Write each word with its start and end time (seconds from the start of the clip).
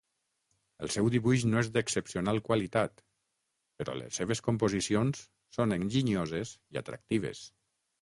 El 0.85 0.91
seu 0.95 1.09
dibuix 1.15 1.45
no 1.49 1.59
és 1.63 1.69
d'excepcional 1.75 2.41
qualitat, 2.49 3.05
però 3.83 3.97
les 4.01 4.19
seves 4.23 4.45
composicions 4.51 5.25
són 5.59 5.81
enginyoses 5.81 6.59
i 6.61 6.85
atractives. 6.87 7.49